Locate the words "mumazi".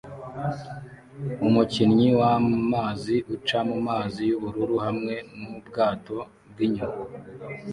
3.69-4.21